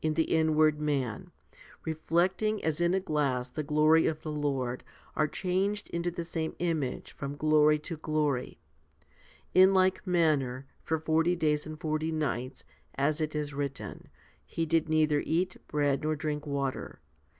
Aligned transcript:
54 0.01 0.09
FIFTY 0.09 0.23
SPIRITUAL 0.23 0.41
HOMILIES 0.41 0.49
inward 0.49 0.81
man, 0.83 1.31
reflecting 1.85 2.63
as 2.63 2.81
in 2.81 2.93
a 2.95 2.99
glass 2.99 3.49
the 3.49 3.61
glory 3.61 4.07
of 4.07 4.21
the 4.23 4.31
Lord, 4.31 4.83
are 5.15 5.27
changed 5.27 5.91
into 5.91 6.09
the 6.09 6.23
same 6.23 6.55
image 6.57 7.11
from 7.11 7.35
glory 7.35 7.77
to 7.77 7.97
glory., 7.97 8.57
l 9.53 9.61
In 9.61 9.73
like 9.75 10.07
manner, 10.07 10.65
for 10.81 10.97
forty 10.97 11.35
days 11.35 11.67
and 11.67 11.79
forty 11.79 12.11
nights, 12.11 12.63
as 12.95 13.21
it 13.21 13.35
is 13.35 13.53
written, 13.53 14.07
he 14.43 14.65
did 14.65 14.89
neither 14.89 15.21
eat 15.23 15.57
bread 15.67 16.01
nor 16.01 16.15
drink 16.15 16.47
water. 16.47 16.99